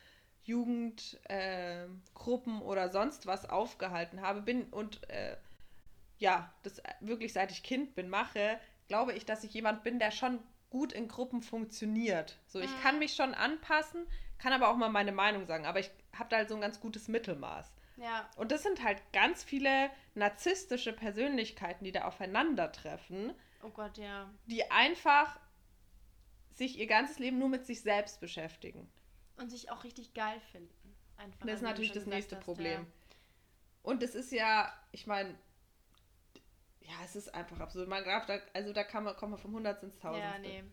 [0.44, 5.36] Jugendgruppen äh, oder sonst was aufgehalten habe, bin und äh,
[6.18, 10.10] ja, das wirklich seit ich Kind bin mache, glaube ich, dass ich jemand bin, der
[10.10, 10.38] schon
[10.70, 12.38] gut in Gruppen funktioniert.
[12.46, 12.80] So, ich Mhm.
[12.82, 14.06] kann mich schon anpassen,
[14.38, 16.80] kann aber auch mal meine Meinung sagen, aber ich habe da halt so ein ganz
[16.80, 17.72] gutes Mittelmaß.
[17.98, 24.28] Ja, Und das sind halt ganz viele narzisstische Persönlichkeiten, die da aufeinandertreffen, oh Gott, ja.
[24.46, 25.38] die einfach
[26.52, 28.90] sich ihr ganzes Leben nur mit sich selbst beschäftigen.
[29.38, 30.94] Und sich auch richtig geil finden.
[31.16, 31.46] Einfach.
[31.46, 32.86] Das ist natürlich das nächste hast, Problem.
[33.82, 35.34] Und es ist ja, ich meine,
[36.88, 37.88] ja, es ist einfach absurd.
[37.88, 40.32] Man darf da, also da kann man, kommt man vom Hundertsten ins Tausendste.
[40.32, 40.64] ja nee.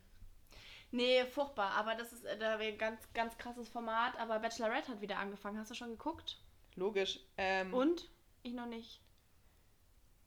[0.91, 1.71] Nee, furchtbar.
[1.71, 4.17] Aber das ist äh, da ein ganz, ganz krasses Format.
[4.19, 5.57] Aber Bachelorette hat wieder angefangen.
[5.57, 6.39] Hast du schon geguckt?
[6.75, 7.19] Logisch.
[7.37, 8.09] Ähm, Und?
[8.43, 9.01] Ich noch nicht.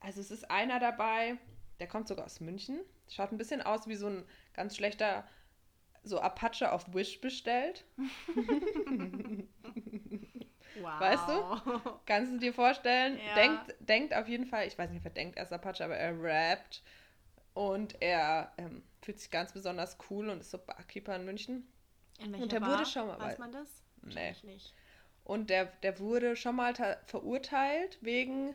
[0.01, 1.39] Also es ist einer dabei,
[1.79, 2.81] der kommt sogar aus München.
[3.09, 5.29] Schaut ein bisschen aus wie so ein ganz schlechter,
[6.03, 7.85] so Apache auf Wish bestellt.
[10.81, 11.01] Wow.
[11.01, 11.99] Weißt du?
[12.07, 13.19] Kannst du dir vorstellen?
[13.19, 13.35] Ja.
[13.35, 16.21] Denkt, denkt auf jeden Fall, ich weiß nicht, wer denkt, er ist Apache, aber er
[16.23, 16.83] rappt
[17.55, 21.73] und er ähm, fühlt sich ganz besonders cool und ist so Barkeeper in München.
[22.19, 22.79] In und der Bar?
[22.79, 23.19] wurde schon mal.
[23.19, 23.83] Weiß man das?
[24.03, 24.35] Nee.
[24.43, 24.75] nicht.
[25.25, 26.75] Und der, der wurde schon mal
[27.07, 28.55] verurteilt wegen.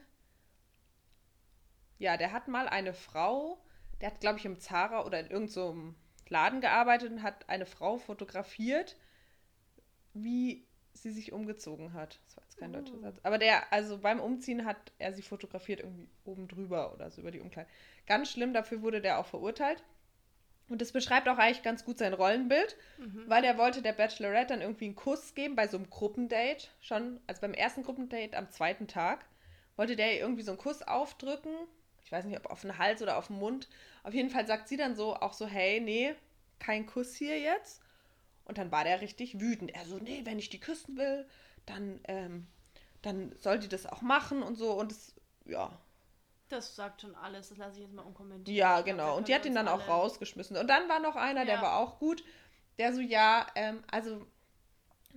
[1.97, 3.61] Ja, der hat mal eine Frau,
[3.99, 5.95] der hat, glaube ich, im Zara oder in irgendeinem so
[6.29, 8.95] Laden gearbeitet und hat eine Frau fotografiert,
[10.13, 12.19] wie sie sich umgezogen hat.
[12.25, 13.01] Das war jetzt kein deutscher oh.
[13.01, 13.19] Satz.
[13.23, 17.31] Aber der, also beim Umziehen hat er sie fotografiert irgendwie oben drüber oder so über
[17.31, 17.69] die Umkleide.
[18.07, 19.83] Ganz schlimm, dafür wurde der auch verurteilt.
[20.71, 23.25] Und das beschreibt auch eigentlich ganz gut sein Rollenbild, mhm.
[23.27, 26.67] weil er wollte der Bachelorette dann irgendwie einen Kuss geben bei so einem Gruppendate.
[26.79, 29.25] Schon, also beim ersten Gruppendate am zweiten Tag,
[29.75, 31.51] wollte der ihr irgendwie so einen Kuss aufdrücken.
[32.05, 33.67] Ich weiß nicht, ob auf den Hals oder auf den Mund.
[34.03, 36.15] Auf jeden Fall sagt sie dann so, auch so, hey, nee,
[36.59, 37.81] kein Kuss hier jetzt.
[38.45, 39.73] Und dann war der richtig wütend.
[39.73, 41.27] Er so, nee, wenn ich die küssen will,
[41.65, 42.47] dann, ähm,
[43.01, 44.73] dann soll die das auch machen und so.
[44.73, 45.77] Und es, ja,
[46.51, 48.57] das sagt schon alles, das lasse ich jetzt mal unkommentiert.
[48.57, 49.15] Ja, genau.
[49.15, 50.57] Und die hat ihn dann auch rausgeschmissen.
[50.57, 51.45] Und dann war noch einer, ja.
[51.45, 52.23] der war auch gut,
[52.77, 54.25] der so, ja, ähm, also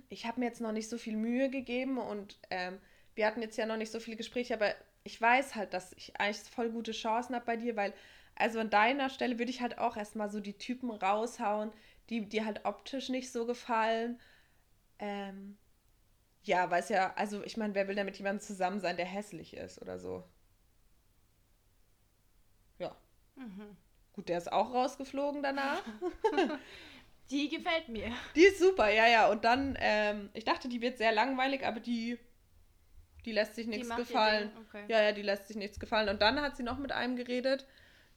[0.09, 2.79] ich habe mir jetzt noch nicht so viel Mühe gegeben und ähm,
[3.15, 6.19] wir hatten jetzt ja noch nicht so viele Gespräche, aber ich weiß halt, dass ich
[6.19, 7.93] eigentlich voll gute Chancen habe bei dir, weil,
[8.35, 11.71] also an deiner Stelle würde ich halt auch erstmal so die Typen raushauen,
[12.09, 14.19] die dir halt optisch nicht so gefallen.
[14.99, 15.57] Ähm,
[16.43, 19.55] ja, weiß ja, also ich meine, wer will denn mit jemandem zusammen sein, der hässlich
[19.55, 20.23] ist oder so?
[23.35, 23.75] Mhm.
[24.13, 25.83] Gut, der ist auch rausgeflogen danach.
[27.29, 28.11] die gefällt mir.
[28.35, 29.29] Die ist super, ja, ja.
[29.29, 32.17] Und dann, ähm, ich dachte, die wird sehr langweilig, aber die,
[33.25, 34.51] die lässt sich nichts gefallen.
[34.67, 34.85] Okay.
[34.87, 36.09] Ja, ja, die lässt sich nichts gefallen.
[36.09, 37.67] Und dann hat sie noch mit einem geredet,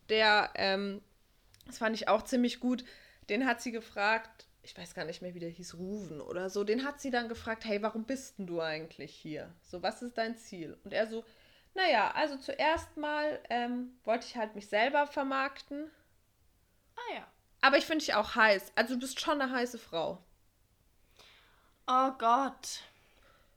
[0.08, 1.02] der, ähm,
[1.66, 2.84] das fand ich auch ziemlich gut,
[3.28, 6.64] den hat sie gefragt, ich weiß gar nicht mehr, wie der hieß, Ruven oder so,
[6.64, 9.54] den hat sie dann gefragt, hey, warum bist denn du eigentlich hier?
[9.62, 10.76] So, was ist dein Ziel?
[10.84, 11.24] Und er so,
[11.74, 15.90] naja, also zuerst mal ähm, wollte ich halt mich selber vermarkten.
[16.96, 17.26] Ah ja.
[17.60, 18.72] Aber ich finde dich auch heiß.
[18.74, 20.22] Also du bist schon eine heiße Frau.
[21.86, 22.82] Oh Gott.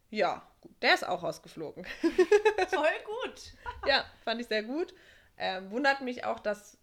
[0.09, 0.71] Ja, gut.
[0.81, 1.85] Der ist auch rausgeflogen.
[2.69, 3.53] Voll gut.
[3.85, 4.93] ja, fand ich sehr gut.
[5.37, 6.77] Ähm, wundert mich auch, dass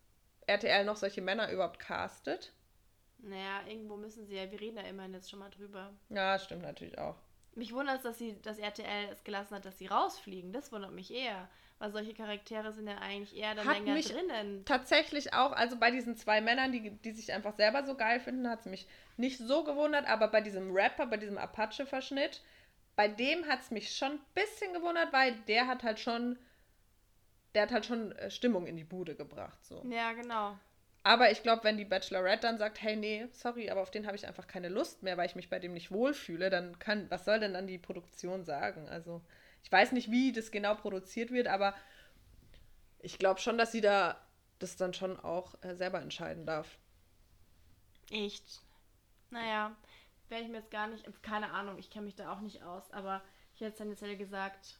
[0.46, 2.52] RTL noch solche Männer überhaupt castet.
[3.18, 5.92] Naja, irgendwo müssen sie ja, wir reden ja immerhin jetzt schon mal drüber.
[6.08, 7.16] Ja, stimmt natürlich auch.
[7.54, 10.52] Mich wundert es, dass, sie, dass RTL es gelassen hat, dass sie rausfliegen.
[10.52, 11.48] Das wundert mich eher.
[11.80, 14.64] Weil solche Charaktere sind ja eigentlich eher dann hat länger mich drinnen.
[14.64, 18.48] Tatsächlich auch, also bei diesen zwei Männern, die, die sich einfach selber so geil finden,
[18.48, 22.42] hat es mich nicht so gewundert, aber bei diesem Rapper, bei diesem Apache-Verschnitt,
[22.96, 26.36] bei dem hat es mich schon ein bisschen gewundert, weil der hat halt schon,
[27.54, 29.64] der hat halt schon äh, Stimmung in die Bude gebracht.
[29.64, 29.84] So.
[29.88, 30.58] Ja, genau.
[31.08, 34.14] Aber ich glaube, wenn die Bachelorette dann sagt, hey, nee, sorry, aber auf den habe
[34.14, 37.24] ich einfach keine Lust mehr, weil ich mich bei dem nicht wohlfühle, dann kann, was
[37.24, 38.86] soll denn dann die Produktion sagen?
[38.90, 39.22] Also,
[39.62, 41.74] ich weiß nicht, wie das genau produziert wird, aber
[42.98, 44.22] ich glaube schon, dass sie da
[44.58, 46.76] das dann schon auch äh, selber entscheiden darf.
[48.10, 48.60] Echt?
[49.30, 49.74] Naja,
[50.28, 52.90] werde ich mir jetzt gar nicht, keine Ahnung, ich kenne mich da auch nicht aus,
[52.90, 53.22] aber
[53.54, 54.78] ich hätte es dann jetzt gesagt,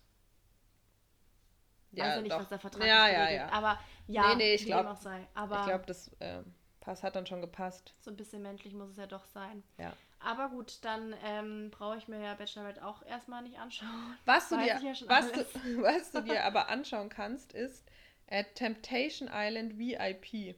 [1.92, 2.40] ja, weiß ja nicht, doch.
[2.40, 3.48] was der Vertrag ja, ja, ja.
[3.50, 6.42] Aber ja, nee, nee, ich glaube, ich glaube, das äh,
[6.80, 7.94] Pass hat dann schon gepasst.
[8.00, 9.62] So ein bisschen menschlich muss es ja doch sein.
[9.76, 9.92] Ja.
[10.20, 14.16] Aber gut, dann ähm, brauche ich mir ja Bachelorette auch erstmal nicht anschauen.
[14.24, 15.40] Was du, dir, ja was, du,
[15.82, 17.84] was du dir aber anschauen kannst, ist
[18.26, 20.56] äh, Temptation Island VIP.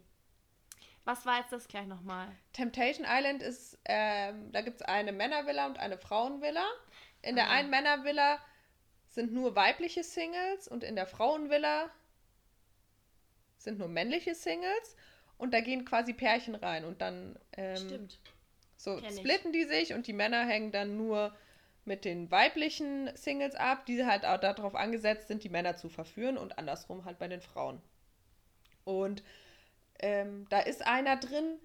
[1.05, 2.29] Was war jetzt das gleich nochmal?
[2.53, 6.65] Temptation Island ist, ähm, da gibt es eine Männervilla und eine Frauenvilla.
[7.23, 7.55] In der ah.
[7.55, 8.39] einen Männervilla
[9.11, 11.91] sind nur weibliche Singles und in der Frauenvilla
[13.59, 14.97] sind nur männliche Singles
[15.37, 18.09] und da gehen quasi Pärchen rein und dann ähm,
[18.77, 19.63] so Kenn splitten ich.
[19.63, 21.37] die sich und die Männer hängen dann nur
[21.85, 26.39] mit den weiblichen Singles ab, die halt auch darauf angesetzt sind, die Männer zu verführen
[26.39, 27.83] und andersrum halt bei den Frauen.
[28.85, 29.23] Und
[29.99, 31.59] ähm, da ist einer drin,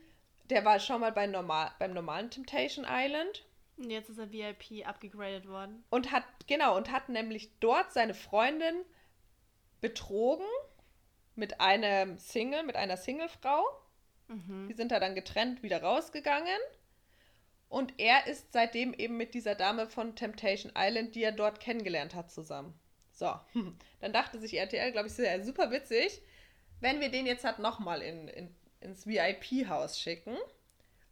[0.50, 3.45] der war schon mal bei normal, beim normalen Temptation Island
[3.78, 5.84] und jetzt ist er VIP abgegradet worden.
[5.90, 8.76] Und hat, genau, und hat nämlich dort seine Freundin
[9.82, 10.46] betrogen
[11.36, 13.64] mit einem Single, mit einer Singlefrau.
[14.28, 14.68] Mhm.
[14.70, 16.60] Die sind da dann getrennt wieder rausgegangen.
[17.68, 22.16] Und er ist seitdem eben mit dieser Dame von Temptation Island, die er dort kennengelernt
[22.16, 22.74] hat, zusammen.
[23.12, 23.34] So,
[24.00, 26.22] dann dachte sich RTL, glaube ich, ist ja super witzig,
[26.80, 30.38] wenn wir den jetzt halt nochmal in, in, ins VIP-Haus schicken.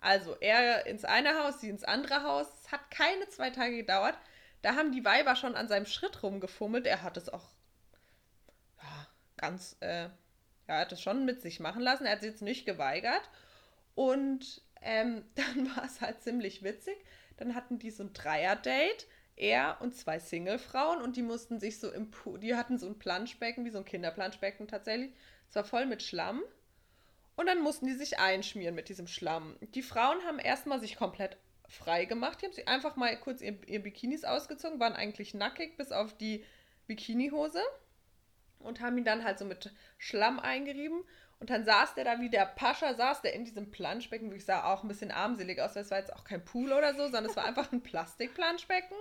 [0.03, 2.47] Also er ins eine Haus, sie ins andere Haus.
[2.61, 4.17] Es hat keine zwei Tage gedauert.
[4.61, 6.85] Da haben die Weiber schon an seinem Schritt rumgefummelt.
[6.85, 7.45] Er hat es auch
[8.81, 10.11] ja, ganz, äh, ja,
[10.67, 12.05] er hat es schon mit sich machen lassen.
[12.05, 13.29] Er hat es jetzt nicht geweigert.
[13.95, 16.97] Und ähm, dann war es halt ziemlich witzig.
[17.37, 19.07] Dann hatten die so ein Dreier-Date.
[19.37, 22.99] er und zwei Single-Frauen und die mussten sich so im Pool, die hatten so ein
[22.99, 25.13] Planschbecken, wie so ein Kinderplanschbecken tatsächlich.
[25.49, 26.43] Es war voll mit Schlamm.
[27.35, 29.57] Und dann mussten die sich einschmieren mit diesem Schlamm.
[29.61, 32.41] Die Frauen haben erstmal sich komplett frei gemacht.
[32.41, 36.15] Die haben sich einfach mal kurz ihr, ihr Bikinis ausgezogen, waren eigentlich nackig bis auf
[36.15, 36.45] die
[36.87, 37.61] Bikinihose
[38.59, 41.03] und haben ihn dann halt so mit Schlamm eingerieben.
[41.39, 44.31] Und dann saß der da wie der Pascha, saß der in diesem Planschbecken.
[44.33, 46.93] Ich sah auch ein bisschen armselig aus, weil es war jetzt auch kein Pool oder
[46.93, 48.95] so, sondern es war einfach ein Plastikplanschbecken.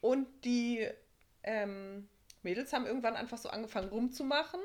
[0.00, 0.88] Und die
[1.42, 2.08] ähm,
[2.42, 4.60] Mädels haben irgendwann einfach so angefangen rumzumachen.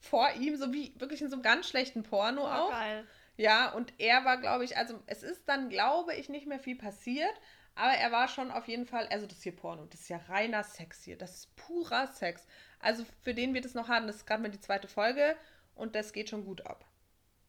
[0.00, 2.70] Vor ihm, so wie wirklich in so einem ganz schlechten Porno Oh, auch.
[2.70, 3.06] geil.
[3.36, 6.76] Ja, und er war, glaube ich, also es ist dann, glaube ich, nicht mehr viel
[6.76, 7.32] passiert,
[7.76, 10.64] aber er war schon auf jeden Fall, also das hier Porno, das ist ja reiner
[10.64, 12.46] Sex hier, das ist purer Sex.
[12.80, 15.36] Also für den wir das noch haben, das ist gerade mal die zweite Folge
[15.76, 16.84] und das geht schon gut ab.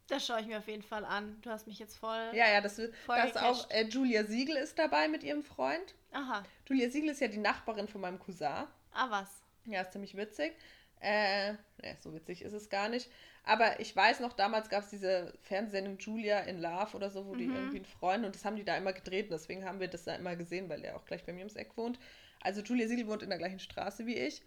[0.07, 1.39] Das schaue ich mir auf jeden Fall an.
[1.41, 2.31] Du hast mich jetzt voll.
[2.33, 5.93] Ja, ja, das, Voll das auch, äh, Julia Siegel ist dabei mit ihrem Freund.
[6.12, 6.43] Aha.
[6.67, 8.65] Julia Siegel ist ja die Nachbarin von meinem Cousin.
[8.91, 9.29] Ah, was?
[9.65, 10.55] Ja, ist ziemlich witzig.
[11.01, 13.09] Äh, ne, so witzig ist es gar nicht.
[13.43, 17.35] Aber ich weiß noch, damals gab es diese Fernsehsendung Julia in Love oder so, wo
[17.35, 17.55] die Mhm.
[17.55, 20.03] irgendwie einen Freund und das haben die da immer gedreht und deswegen haben wir das
[20.03, 21.99] da immer gesehen, weil der auch gleich bei mir ums Eck wohnt.
[22.41, 24.43] Also Julia Siegel wohnt in der gleichen Straße wie ich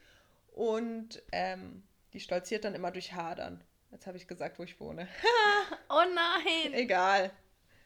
[0.55, 3.65] und ähm, die stolziert dann immer durch Hadern.
[3.91, 5.09] Jetzt habe ich gesagt, wo ich wohne.
[5.89, 6.73] Oh nein!
[6.73, 7.31] Egal.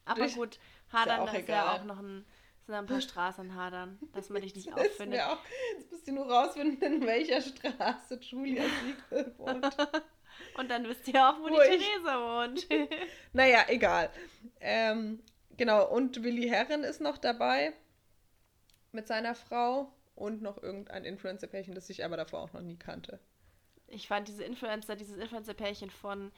[0.04, 0.58] Aber durch- gut,
[0.92, 2.24] Hadern auch ist ja auch noch ein.
[2.66, 5.20] Sind ein paar Straßen Hadern, dass man dich nicht Das auffindet.
[5.22, 5.38] auch,
[5.78, 9.64] jetzt musst du nur rausfinden, in welcher Straße Julia Siegel wohnt.
[10.58, 12.66] Und dann wisst ihr auch, wo, Wo die ich- Theresa wohnt.
[13.32, 14.10] Naja, egal.
[14.60, 15.22] Ähm,
[15.56, 17.72] genau, und Willi Herren ist noch dabei
[18.92, 23.18] mit seiner Frau und noch irgendein Influencer-Pärchen, das ich aber davor auch noch nie kannte.
[23.86, 26.32] Ich fand diese Influencer, dieses Influencer-Pärchen von,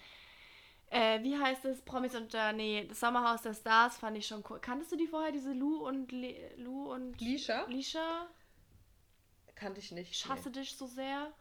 [0.91, 4.43] äh, wie heißt es, Promis und, äh, nee, das Sommerhaus der Stars fand ich schon
[4.49, 4.59] cool.
[4.61, 7.65] Kanntest du die vorher, diese Lou und, Le Lou und Lisha?
[7.67, 8.27] Lisha?
[9.55, 10.11] Kannte ich nicht.
[10.13, 11.33] Ich hasse dich so sehr.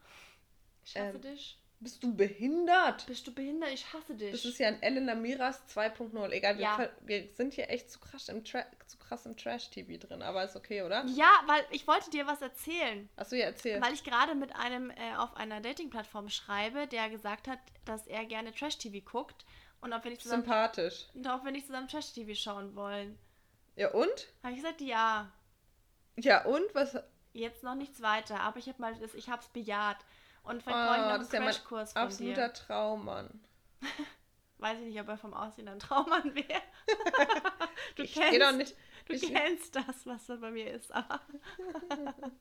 [0.84, 1.60] Ich hasse Ähm, dich.
[1.80, 3.06] Bist du behindert?
[3.06, 3.70] Bist du behindert?
[3.72, 4.32] Ich hasse dich.
[4.32, 6.32] Das ist ja ein Elena Miras 2.0.
[6.32, 6.90] Egal, wir, Ja.
[7.02, 10.56] wir sind hier echt zu krass im, Tra zu krass im Trash-TV drin, aber ist
[10.56, 11.06] okay, oder?
[11.06, 13.08] ja, weil ich wollte dir was erzählen.
[13.16, 13.80] Achso, ja, erzähl.
[13.80, 18.26] Weil ich gerade mit einem äh, auf einer Dating-Plattform schreibe, der gesagt hat, dass er
[18.26, 19.46] gerne Trash-TV guckt
[19.80, 21.06] und ob wir nicht zusammen, Sympathisch.
[21.14, 23.20] und ob wir nicht zusammen Trash-TV schauen wollen.
[23.76, 24.34] Ja, und?
[24.42, 25.32] Habe ich gesagt, ja.
[26.18, 26.64] Ja, und?
[26.74, 26.98] Was?
[27.34, 29.98] Jetzt noch nichts weiter, aber ich habe mal das, ich habe es bejaht.
[30.48, 30.68] Und ist
[31.34, 32.54] ja mein Crashkurs von Absoluter dir.
[32.54, 33.42] Traummann.
[34.60, 36.62] Weiß ich nicht, ob er vom Aussehen ein Traummann wäre.
[37.96, 38.76] du ich kennst, doch nicht.
[39.10, 40.92] du ich- kennst das, was da bei mir ist.
[40.94, 41.22] Aber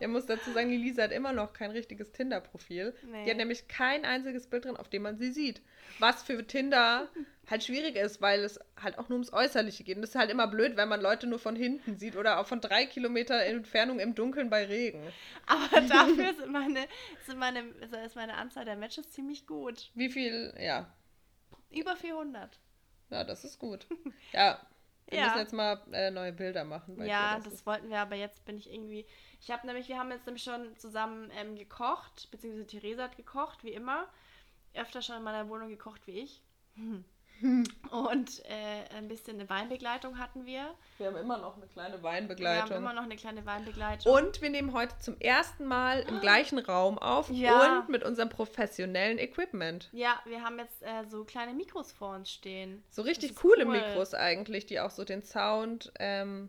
[0.00, 2.94] Ich muss dazu sagen, die Lisa hat immer noch kein richtiges Tinder-Profil.
[3.10, 3.24] Nee.
[3.24, 5.62] Die hat nämlich kein einziges Bild drin, auf dem man sie sieht.
[6.00, 7.08] Was für Tinder
[7.50, 9.96] halt schwierig ist, weil es halt auch nur ums Äußerliche geht.
[9.96, 12.46] Und das ist halt immer blöd, wenn man Leute nur von hinten sieht oder auch
[12.46, 15.00] von drei Kilometer Entfernung im Dunkeln bei Regen.
[15.46, 16.86] Aber dafür sind meine,
[17.24, 17.60] sind meine,
[18.04, 19.90] ist meine Anzahl der Matches ziemlich gut.
[19.94, 20.92] Wie viel, ja,
[21.70, 22.58] Über 400.
[23.10, 23.86] ja, das ist gut.
[24.32, 24.60] Ja,
[25.08, 25.24] wir Ja.
[25.26, 27.00] müssen jetzt mal äh, neue Bilder machen.
[27.04, 29.06] Ja, das, wollten wir, aber jetzt bin ich irgendwie.
[29.40, 33.62] Ich habe nämlich, wir haben jetzt nämlich schon zusammen ähm, gekocht, beziehungsweise Theresa hat gekocht,
[33.64, 34.08] wie immer.
[34.74, 36.42] Öfter schon in meiner Wohnung gekocht wie ich.
[37.90, 40.74] Und äh, ein bisschen eine Weinbegleitung hatten wir.
[40.98, 42.76] Wir haben immer noch eine kleine Wir haben Weinbegleitung.
[42.78, 44.10] immer noch eine kleine Weinbegleitung.
[44.12, 47.78] Und wir nehmen heute zum ersten Mal im gleichen Raum auf Ja.
[47.80, 49.88] und mit unserem professionellen Equipment.
[49.92, 52.82] ja, wir haben jetzt äh, so kleine Mikros vor uns stehen.
[52.90, 53.72] So richtig coole cool.
[53.72, 56.48] Mikros eigentlich, die auch so den Sound ähm,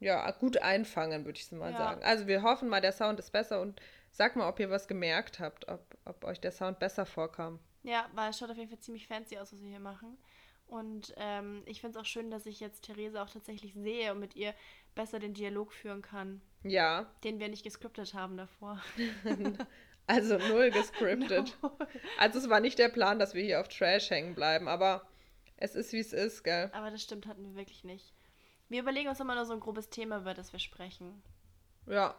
[0.00, 1.78] ja, gut einfangen, würde ich mal Ja.
[1.78, 2.04] sagen.
[2.04, 3.80] Also wir hoffen mal, der Sound ist besser und
[4.12, 7.58] sag mal, ob ihr was gemerkt habt, ob, ob euch der Sound besser vorkam.
[7.84, 10.18] Ja, weil es schaut auf jeden Fall ziemlich fancy aus, was wir hier machen.
[10.66, 14.18] Und ähm, ich finde es auch schön, dass ich jetzt Theresa auch tatsächlich sehe und
[14.20, 14.54] mit ihr
[14.94, 18.82] besser den Dialog führen kann, Ja, den wir nicht gescriptet haben davor.
[20.06, 21.56] also null gescriptet.
[22.18, 25.06] Also es war nicht der Plan, dass wir hier auf Trash hängen bleiben, aber
[25.58, 26.70] es ist, wie es ist, gell?
[26.72, 28.12] Aber das stimmt, hatten wir wirklich nicht.
[28.70, 31.22] Wir überlegen uns immer nur so ein grobes Thema, über das wir sprechen.
[31.86, 32.14] Ja.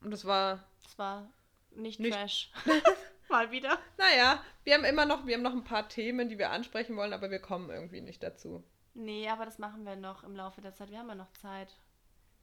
[0.00, 1.28] Und das war Das war
[1.72, 2.50] nicht, Nicht- Trash.
[3.28, 3.78] Mal wieder.
[3.96, 7.12] Naja, wir haben immer noch, wir haben noch ein paar Themen, die wir ansprechen wollen,
[7.12, 8.64] aber wir kommen irgendwie nicht dazu.
[8.94, 10.90] Nee, aber das machen wir noch im Laufe der Zeit.
[10.90, 11.76] Wir haben ja noch Zeit.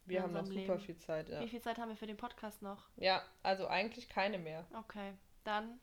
[0.06, 0.80] Wir haben noch super Leben.
[0.80, 1.40] viel Zeit, ja.
[1.42, 2.84] Wie viel Zeit haben wir für den Podcast noch?
[2.98, 4.66] Ja, also eigentlich keine mehr.
[4.74, 5.80] Okay, dann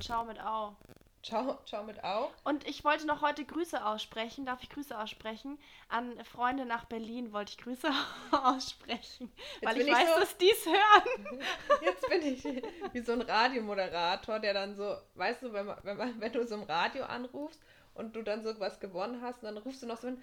[0.00, 0.76] ciao mit Au.
[1.24, 2.30] Ciao, ciao mit Au.
[2.44, 4.44] Und ich wollte noch heute Grüße aussprechen.
[4.44, 5.58] Darf ich Grüße aussprechen?
[5.88, 7.90] An Freunde nach Berlin wollte ich Grüße
[8.30, 9.32] aussprechen.
[9.62, 11.40] weil ich ich weiß, so- dass die es hören.
[11.82, 12.44] Jetzt bin ich
[12.92, 16.46] wie so ein Radiomoderator, der dann so, weißt du, wenn, man, wenn, man, wenn du
[16.46, 17.62] so im Radio anrufst
[17.94, 20.22] und du dann so was gewonnen hast, dann rufst du noch so, hin,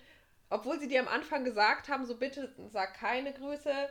[0.51, 3.89] obwohl sie dir am Anfang gesagt haben, so bitte sag keine Grüße.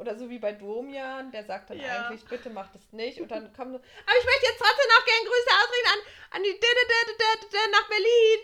[0.00, 2.06] Oder so wie bei Domian, der sagt dann Ja.
[2.06, 3.20] eigentlich, bitte mach das nicht.
[3.20, 6.42] Und dann kommen so, aber ich möchte jetzt trotzdem noch gerne Grüße ausrichten an, an
[6.42, 8.38] die Didididididid nach Berlin.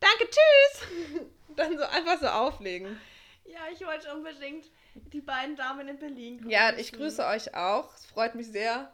[0.00, 1.26] Danke, tschüss.
[1.56, 3.00] Dann so einfach so auflegen.
[3.46, 6.50] Ja, ich wollte unbedingt die beiden Damen in Berlin grüßen.
[6.50, 7.94] Ja, ich grüße euch auch.
[7.94, 8.92] Es freut mich sehr,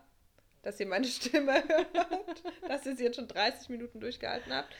[0.62, 4.72] dass ihr meine Stimme hört, dass ihr sie jetzt schon 30 Minuten durchgehalten habt.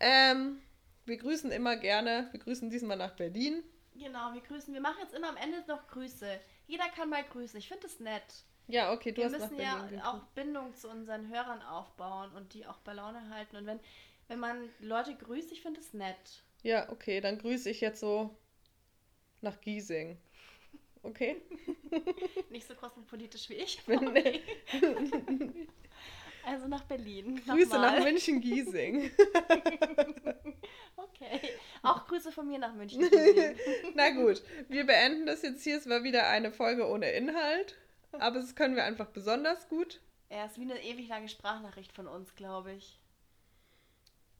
[0.00, 0.60] Ähm,
[1.06, 2.28] wir grüßen immer gerne.
[2.32, 3.64] Wir grüßen diesmal nach Berlin.
[3.94, 4.74] Genau, wir grüßen.
[4.74, 6.40] Wir machen jetzt immer am Ende noch Grüße.
[6.66, 7.58] Jeder kann mal grüßen.
[7.58, 8.22] Ich finde das nett.
[8.66, 10.34] Ja, okay, du wir hast müssen ja auch gegrüßt.
[10.34, 13.56] Bindung zu unseren Hörern aufbauen und die auch bei Laune halten.
[13.56, 13.80] Und wenn,
[14.28, 16.42] wenn man Leute grüßt, ich finde es nett.
[16.62, 18.34] Ja, okay, dann grüße ich jetzt so
[19.42, 20.16] nach Giesing.
[21.02, 21.36] Okay?
[22.50, 23.82] Nicht so kosmopolitisch wie ich.
[23.88, 24.40] Okay.
[26.46, 27.42] also nach Berlin.
[27.46, 29.10] Grüße nach München-Giesing.
[32.34, 33.08] Von mir nach München.
[33.94, 35.76] Na gut, wir beenden das jetzt hier.
[35.76, 37.76] Es war wieder eine Folge ohne Inhalt.
[38.12, 40.00] Aber das können wir einfach besonders gut.
[40.28, 42.98] Er ist wie eine ewig lange Sprachnachricht von uns, glaube ich.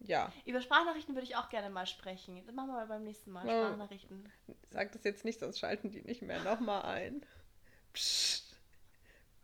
[0.01, 2.43] Ja, Über Sprachnachrichten würde ich auch gerne mal sprechen.
[2.45, 3.47] Das machen wir mal beim nächsten Mal.
[3.47, 3.67] Ja.
[3.67, 4.31] Sprachnachrichten.
[4.71, 7.25] sag das jetzt nicht, sonst schalten die nicht mehr nochmal ein.
[7.93, 8.57] Psst.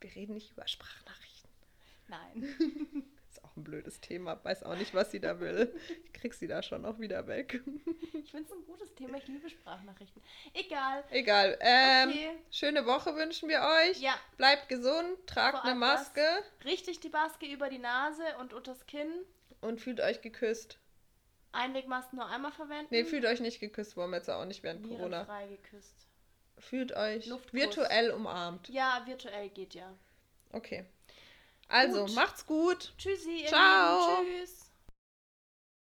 [0.01, 1.51] Wir reden nicht über Sprachnachrichten.
[2.09, 3.05] Nein.
[3.51, 4.39] Auch ein blödes Thema.
[4.45, 5.75] Weiß auch nicht, was sie da will.
[6.05, 7.61] Ich krieg sie da schon auch wieder weg.
[8.13, 9.19] Ich finde es ein gutes Thema.
[9.19, 10.23] Ich liebe Sprachnachrichten.
[10.55, 11.05] Egal.
[11.11, 11.59] Egal.
[11.61, 12.31] Ähm, Okay.
[12.51, 13.99] Schöne Woche wünschen wir euch.
[14.01, 15.99] Ja, Bleibt gesund, tragt Vor eine das.
[15.99, 16.23] Maske
[16.65, 19.11] richtig die Maske über die Nase und unters Kinn.
[19.61, 20.79] und fühlt euch geküsst.
[21.53, 22.89] Einwegmasken nur einmal verwenden.
[22.91, 25.25] Nee, fühlt euch nicht geküsst, wollen wir jetzt auch nicht während Corona.
[25.25, 26.07] frei geküsst.
[26.59, 27.53] Fühlt euch Luftkuss.
[27.55, 28.69] virtuell umarmt.
[28.69, 29.93] Ja, virtuell geht ja.
[30.53, 30.85] Okay.
[31.71, 32.15] Also, Gut.
[32.15, 32.93] macht's gut.
[32.99, 34.23] Tschüssi, ihr Ciao.
[34.23, 34.41] Lieben.
[34.41, 34.70] Tschüss.